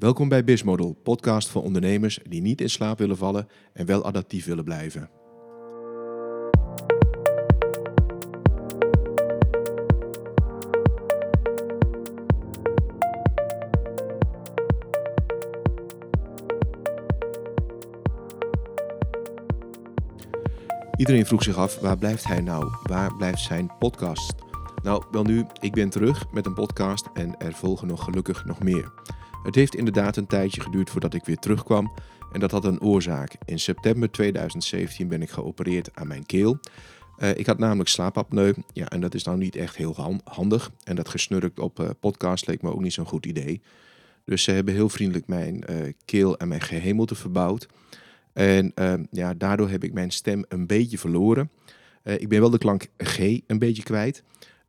[0.00, 4.46] Welkom bij Bizmodel, podcast voor ondernemers die niet in slaap willen vallen en wel adaptief
[4.46, 5.10] willen blijven.
[20.96, 22.68] Iedereen vroeg zich af, waar blijft hij nou?
[22.82, 24.34] Waar blijft zijn podcast?
[24.82, 28.62] Nou, wel nu, ik ben terug met een podcast en er volgen nog gelukkig nog
[28.62, 28.92] meer.
[29.42, 31.92] Het heeft inderdaad een tijdje geduurd voordat ik weer terugkwam
[32.32, 33.36] en dat had een oorzaak.
[33.44, 36.58] In september 2017 ben ik geopereerd aan mijn keel.
[37.18, 40.70] Uh, ik had namelijk slaapapneu, ja, en dat is nou niet echt heel handig.
[40.84, 43.60] En dat gesnurkt op uh, podcast leek me ook niet zo'n goed idee.
[44.24, 47.68] Dus ze hebben heel vriendelijk mijn uh, keel en mijn gehemelte verbouwd.
[48.32, 48.72] En
[49.10, 51.50] ja, daardoor heb ik mijn stem een beetje verloren.
[52.02, 54.22] ik ben wel de klank G een beetje kwijt.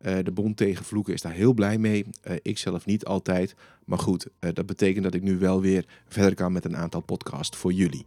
[0.05, 2.05] Uh, de bond tegen vloeken is daar heel blij mee.
[2.27, 3.55] Uh, ik zelf niet altijd.
[3.85, 7.01] Maar goed, uh, dat betekent dat ik nu wel weer verder kan met een aantal
[7.01, 8.05] podcasts voor jullie.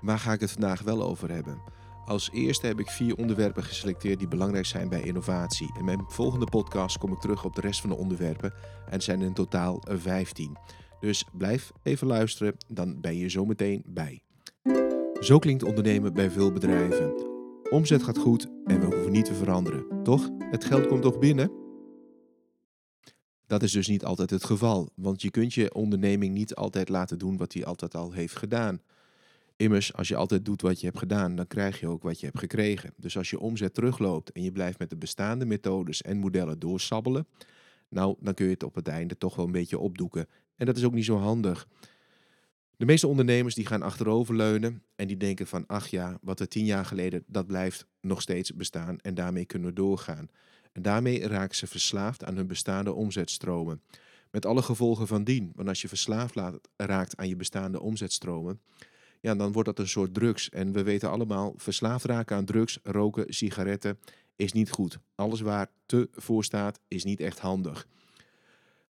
[0.00, 1.58] Waar ga ik het vandaag wel over hebben?
[2.04, 5.70] Als eerste heb ik vier onderwerpen geselecteerd die belangrijk zijn bij innovatie.
[5.78, 8.52] In mijn volgende podcast kom ik terug op de rest van de onderwerpen
[8.88, 10.56] en zijn in totaal 15.
[11.00, 14.20] Dus blijf even luisteren, dan ben je zometeen bij.
[15.20, 17.29] Zo klinkt ondernemen bij veel bedrijven.
[17.70, 20.02] Omzet gaat goed en we hoeven niet te veranderen.
[20.02, 20.30] Toch?
[20.38, 21.50] Het geld komt toch binnen?
[23.46, 27.18] Dat is dus niet altijd het geval, want je kunt je onderneming niet altijd laten
[27.18, 28.80] doen wat hij altijd al heeft gedaan.
[29.56, 32.26] Immers, als je altijd doet wat je hebt gedaan, dan krijg je ook wat je
[32.26, 32.92] hebt gekregen.
[32.96, 37.26] Dus als je omzet terugloopt en je blijft met de bestaande methodes en modellen doorsabbelen,
[37.88, 40.26] nou, dan kun je het op het einde toch wel een beetje opdoeken.
[40.56, 41.66] En dat is ook niet zo handig.
[42.80, 46.64] De meeste ondernemers die gaan achteroverleunen en die denken van, ach ja, wat er tien
[46.64, 50.28] jaar geleden, dat blijft nog steeds bestaan en daarmee kunnen we doorgaan.
[50.72, 53.82] En daarmee raken ze verslaafd aan hun bestaande omzetstromen.
[54.30, 55.52] Met alle gevolgen van dien.
[55.54, 56.34] Want als je verslaafd
[56.76, 58.60] raakt aan je bestaande omzetstromen,
[59.20, 60.48] ja, dan wordt dat een soort drugs.
[60.48, 63.98] En we weten allemaal, verslaafd raken aan drugs, roken, sigaretten
[64.36, 64.98] is niet goed.
[65.14, 67.86] Alles waar te voor staat is niet echt handig.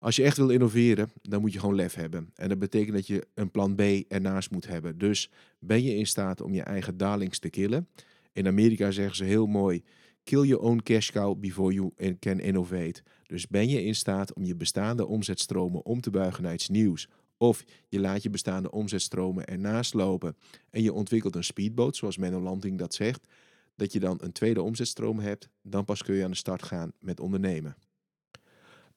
[0.05, 2.29] Als je echt wil innoveren, dan moet je gewoon lef hebben.
[2.35, 4.97] En dat betekent dat je een plan B ernaast moet hebben.
[4.97, 5.29] Dus
[5.59, 7.87] ben je in staat om je eigen darlings te killen?
[8.33, 9.83] In Amerika zeggen ze heel mooi:
[10.23, 13.03] kill your own cash cow before you can innovate.
[13.27, 17.07] Dus ben je in staat om je bestaande omzetstromen om te buigen naar iets nieuws?
[17.37, 20.35] Of je laat je bestaande omzetstromen ernaast lopen
[20.69, 23.27] en je ontwikkelt een speedboot, zoals Menno Landing dat zegt,
[23.75, 26.91] dat je dan een tweede omzetstroom hebt, dan pas kun je aan de start gaan
[26.99, 27.75] met ondernemen.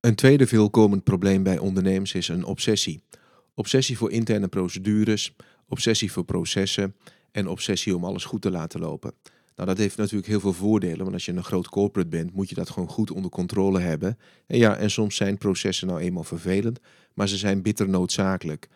[0.00, 3.03] Een tweede veelkomend probleem bij ondernemers is een obsessie.
[3.54, 5.34] Obsessie voor interne procedures,
[5.69, 6.94] obsessie voor processen
[7.32, 9.12] en obsessie om alles goed te laten lopen.
[9.56, 12.48] Nou, dat heeft natuurlijk heel veel voordelen, want als je een groot corporate bent, moet
[12.48, 14.19] je dat gewoon goed onder controle hebben.
[14.47, 16.81] En ja, en soms zijn processen nou eenmaal vervelend,
[17.14, 18.69] maar ze zijn bitter noodzakelijk.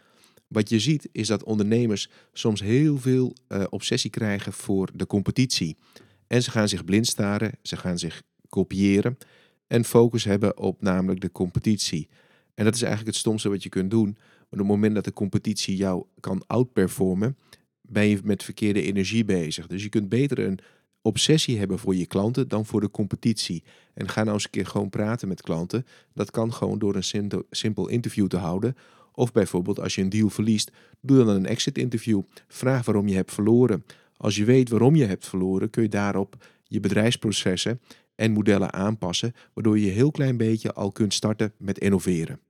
[0.48, 5.76] Wat je ziet is dat ondernemers soms heel veel uh, obsessie krijgen voor de competitie.
[6.26, 9.18] En ze gaan zich blind staren, ze gaan zich kopiëren
[9.72, 12.08] en focus hebben op namelijk de competitie.
[12.54, 14.10] En dat is eigenlijk het stomste wat je kunt doen.
[14.12, 17.36] Maar op het moment dat de competitie jou kan outperformen,
[17.80, 19.66] ben je met verkeerde energie bezig.
[19.66, 20.58] Dus je kunt beter een
[21.02, 23.64] obsessie hebben voor je klanten dan voor de competitie.
[23.94, 25.86] En ga nou eens een keer gewoon praten met klanten.
[26.14, 28.76] Dat kan gewoon door een simpel interview te houden.
[29.12, 32.22] Of bijvoorbeeld als je een deal verliest, doe dan een exit interview.
[32.48, 33.84] Vraag waarom je hebt verloren.
[34.16, 37.80] Als je weet waarom je hebt verloren, kun je daarop je bedrijfsprocessen
[38.22, 42.40] en modellen aanpassen, waardoor je heel klein beetje al kunt starten met innoveren.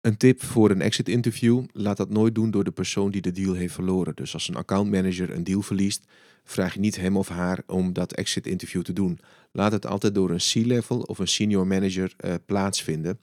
[0.00, 3.32] Een tip voor een exit interview: laat dat nooit doen door de persoon die de
[3.32, 4.14] deal heeft verloren.
[4.14, 6.04] Dus als een accountmanager een deal verliest,
[6.44, 9.18] vraag je niet hem of haar om dat exit interview te doen.
[9.52, 13.20] Laat het altijd door een C-level of een senior manager uh, plaatsvinden.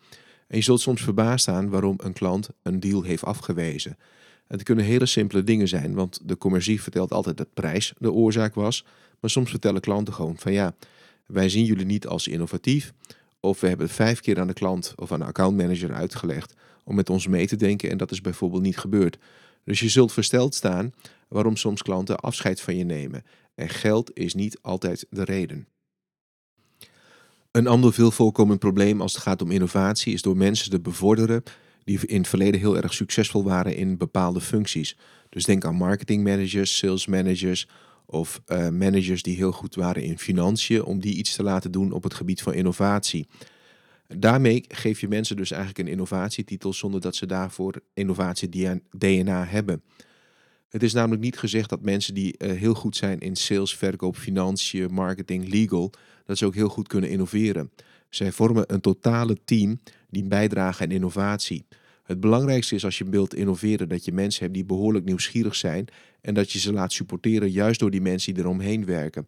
[0.47, 3.97] En je zult soms verbaasd staan waarom een klant een deal heeft afgewezen.
[4.47, 8.55] Het kunnen hele simpele dingen zijn, want de commercie vertelt altijd dat prijs de oorzaak
[8.55, 8.85] was.
[9.19, 10.75] Maar soms vertellen klanten gewoon van ja,
[11.25, 12.93] wij zien jullie niet als innovatief.
[13.39, 16.53] Of we hebben vijf keer aan de klant of aan de accountmanager uitgelegd
[16.83, 19.17] om met ons mee te denken en dat is bijvoorbeeld niet gebeurd.
[19.63, 20.93] Dus je zult versteld staan
[21.27, 23.23] waarom soms klanten afscheid van je nemen.
[23.55, 25.67] En geld is niet altijd de reden.
[27.51, 31.43] Een ander veel voorkomend probleem als het gaat om innovatie is door mensen te bevorderen
[31.87, 34.97] die in het verleden heel erg succesvol waren in bepaalde functies.
[35.29, 37.67] Dus denk aan marketingmanagers, sales managers
[38.05, 41.91] of uh, managers die heel goed waren in financiën, om die iets te laten doen
[41.91, 43.27] op het gebied van innovatie.
[44.07, 49.81] Daarmee geef je mensen dus eigenlijk een innovatietitel zonder dat ze daarvoor innovatie-DNA hebben.
[50.69, 54.15] Het is namelijk niet gezegd dat mensen die uh, heel goed zijn in sales, verkoop,
[54.15, 55.91] financiën, marketing, legal,
[56.25, 57.71] dat ze ook heel goed kunnen innoveren.
[58.09, 59.79] Zij vormen een totale team
[60.09, 61.65] die bijdragen aan innovatie.
[62.03, 65.87] Het belangrijkste is als je wilt innoveren dat je mensen hebt die behoorlijk nieuwsgierig zijn
[66.21, 69.27] en dat je ze laat supporteren juist door die mensen die eromheen werken.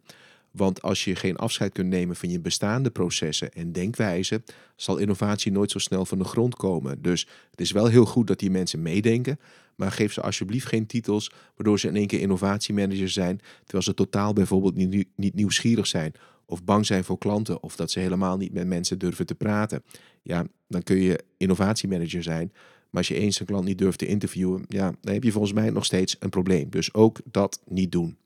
[0.50, 4.44] Want als je geen afscheid kunt nemen van je bestaande processen en denkwijzen,
[4.76, 7.02] zal innovatie nooit zo snel van de grond komen.
[7.02, 9.38] Dus het is wel heel goed dat die mensen meedenken,
[9.76, 13.94] maar geef ze alsjeblieft geen titels waardoor ze in één keer innovatiemanager zijn, terwijl ze
[13.94, 16.12] totaal bijvoorbeeld niet, nieuwsgierig zijn
[16.50, 19.82] of bang zijn voor klanten of dat ze helemaal niet met mensen durven te praten.
[20.22, 22.52] Ja, dan kun je innovatiemanager zijn.
[22.90, 25.52] Maar als je eens een klant niet durft te interviewen, ja, dan heb je volgens
[25.52, 26.70] mij nog steeds een probleem.
[26.70, 28.16] Dus ook dat niet doen.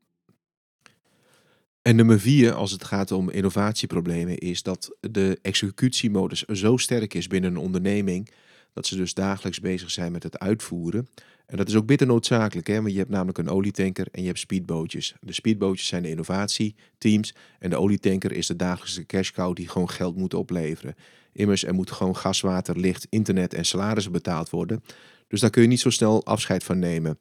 [1.82, 7.26] En nummer vier, als het gaat om innovatieproblemen, is dat de executiemodus zo sterk is
[7.26, 8.30] binnen een onderneming
[8.72, 11.08] dat ze dus dagelijks bezig zijn met het uitvoeren.
[11.46, 12.80] En dat is ook bitter noodzakelijk, hè?
[12.80, 15.14] want je hebt namelijk een olietanker en je hebt speedbootjes.
[15.20, 19.90] De speedbootjes zijn de innovatieteams en de olietanker is de dagelijkse cash cow die gewoon
[19.90, 20.94] geld moet opleveren.
[21.32, 24.82] Immers, er moet gewoon gas, water, licht, internet en salarissen betaald worden.
[25.28, 27.18] Dus daar kun je niet zo snel afscheid van nemen.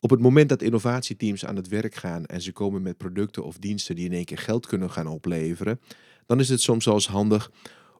[0.00, 3.58] Op het moment dat innovatieteams aan het werk gaan en ze komen met producten of
[3.58, 5.80] diensten die in één keer geld kunnen gaan opleveren,
[6.26, 7.50] dan is het soms wel eens handig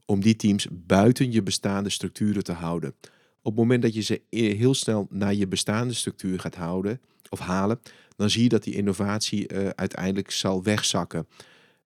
[0.07, 2.95] om die teams buiten je bestaande structuren te houden.
[3.43, 7.39] Op het moment dat je ze heel snel naar je bestaande structuur gaat houden of
[7.39, 7.81] halen,
[8.17, 11.27] dan zie je dat die innovatie uh, uiteindelijk zal wegzakken.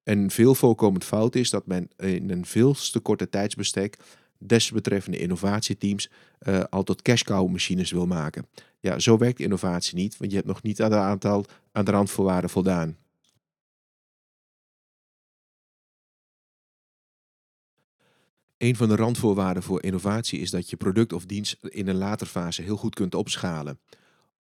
[0.05, 3.97] Een veel voorkomend fout is dat men in een veel te korte tijdsbestek
[4.39, 6.11] desbetreffende innovatieteams
[6.49, 8.47] uh, al tot cash cow machines wil maken.
[8.81, 11.91] Ja, zo werkt innovatie niet, want je hebt nog niet aan, de aantal, aan de
[11.91, 12.97] randvoorwaarden voldaan.
[18.59, 22.27] Een van de randvoorwaarden voor innovatie is dat je product of dienst in een later
[22.27, 23.79] fase heel goed kunt opschalen.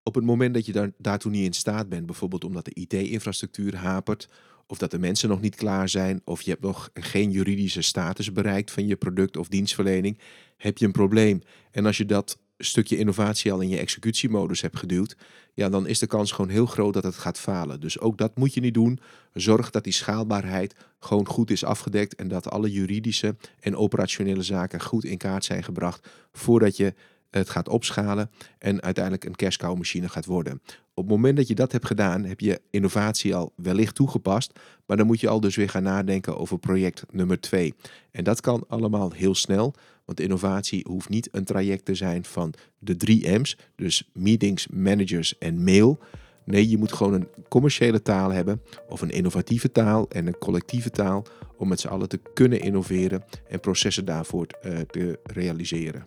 [0.03, 3.75] Op het moment dat je daar, daartoe niet in staat bent, bijvoorbeeld omdat de IT-infrastructuur
[3.75, 4.29] hapert,
[4.67, 8.31] of dat de mensen nog niet klaar zijn, of je hebt nog geen juridische status
[8.31, 10.19] bereikt van je product of dienstverlening,
[10.57, 11.41] heb je een probleem.
[11.71, 15.15] En als je dat stukje innovatie al in je executiemodus hebt geduwd,
[15.53, 17.79] ja, dan is de kans gewoon heel groot dat het gaat falen.
[17.79, 18.99] Dus ook dat moet je niet doen.
[19.33, 24.81] Zorg dat die schaalbaarheid gewoon goed is afgedekt en dat alle juridische en operationele zaken
[24.81, 26.93] goed in kaart zijn gebracht voordat je
[27.39, 30.61] het gaat opschalen en uiteindelijk een cash machine gaat worden.
[30.93, 34.97] Op het moment dat je dat hebt gedaan, heb je innovatie al wellicht toegepast, maar
[34.97, 37.73] dan moet je al dus weer gaan nadenken over project nummer 2.
[38.11, 39.73] En dat kan allemaal heel snel,
[40.05, 45.37] want innovatie hoeft niet een traject te zijn van de drie M's, dus meetings, managers
[45.37, 45.99] en mail.
[46.45, 50.89] Nee, je moet gewoon een commerciële taal hebben, of een innovatieve taal en een collectieve
[50.89, 51.25] taal,
[51.57, 56.05] om met z'n allen te kunnen innoveren en processen daarvoor uh, te realiseren.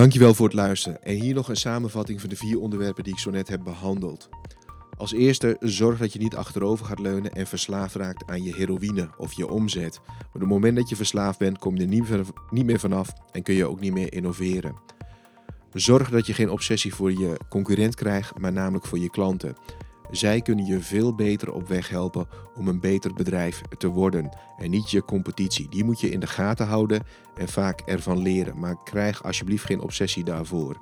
[0.00, 1.02] Dankjewel voor het luisteren.
[1.02, 4.28] En hier nog een samenvatting van de vier onderwerpen die ik zo net heb behandeld.
[4.96, 9.08] Als eerste, zorg dat je niet achterover gaat leunen en verslaafd raakt aan je heroïne
[9.16, 10.00] of je omzet.
[10.32, 13.54] Op het moment dat je verslaafd bent, kom je er niet meer vanaf en kun
[13.54, 14.74] je ook niet meer innoveren.
[15.72, 19.56] Zorg dat je geen obsessie voor je concurrent krijgt, maar namelijk voor je klanten.
[20.10, 24.70] Zij kunnen je veel beter op weg helpen om een beter bedrijf te worden en
[24.70, 25.68] niet je competitie.
[25.68, 27.02] Die moet je in de gaten houden
[27.34, 30.80] en vaak ervan leren, maar krijg alsjeblieft geen obsessie daarvoor.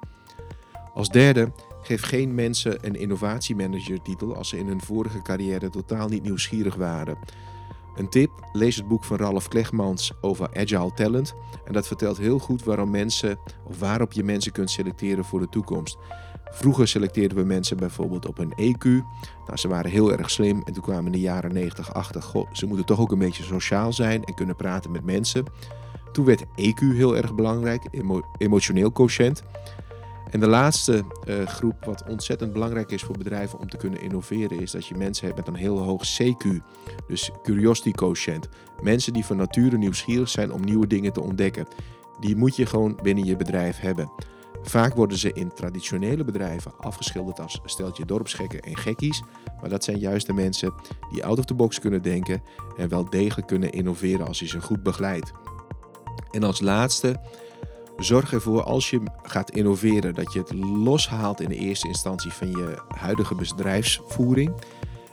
[0.94, 1.52] Als derde,
[1.82, 6.74] geef geen mensen een innovatiemanager titel als ze in hun vorige carrière totaal niet nieuwsgierig
[6.74, 7.18] waren.
[7.98, 11.34] Een tip, lees het boek van Ralf Klegmans over Agile Talent.
[11.64, 15.48] En dat vertelt heel goed waarom mensen, of waarop je mensen kunt selecteren voor de
[15.48, 15.98] toekomst.
[16.50, 18.84] Vroeger selecteerden we mensen bijvoorbeeld op een EQ.
[19.46, 22.52] Nou, ze waren heel erg slim en toen kwamen in de jaren 90 achter, goh,
[22.52, 25.44] ze moeten toch ook een beetje sociaal zijn en kunnen praten met mensen.
[26.12, 27.82] Toen werd EQ heel erg belangrijk,
[28.38, 29.42] emotioneel quotient.
[30.30, 34.60] En de laatste uh, groep, wat ontzettend belangrijk is voor bedrijven om te kunnen innoveren,
[34.60, 36.46] is dat je mensen hebt met een heel hoog CQ,
[37.06, 38.48] dus curiosity quotient.
[38.82, 41.66] Mensen die van nature nieuwsgierig zijn om nieuwe dingen te ontdekken.
[42.20, 44.10] Die moet je gewoon binnen je bedrijf hebben.
[44.62, 49.22] Vaak worden ze in traditionele bedrijven afgeschilderd als steltje dorpsgekken en gekkies.
[49.60, 50.74] Maar dat zijn juist de mensen
[51.10, 52.42] die out of the box kunnen denken
[52.76, 55.32] en wel degelijk kunnen innoveren als je ze goed begeleidt.
[56.30, 57.20] En als laatste,
[57.96, 62.50] zorg ervoor als je gaat innoveren dat je het loshaalt in de eerste instantie van
[62.50, 64.52] je huidige bedrijfsvoering.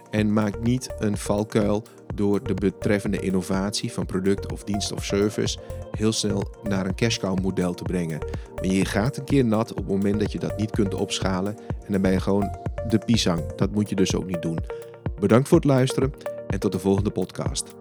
[0.09, 1.83] En maak niet een valkuil
[2.15, 5.57] door de betreffende innovatie van product of dienst of service
[5.97, 8.19] heel snel naar een cash cow model te brengen.
[8.55, 11.57] Maar je gaat een keer nat op het moment dat je dat niet kunt opschalen
[11.85, 12.57] en dan ben je gewoon
[12.89, 13.53] de pisang.
[13.55, 14.59] Dat moet je dus ook niet doen.
[15.19, 16.13] Bedankt voor het luisteren
[16.47, 17.75] en tot de volgende podcast.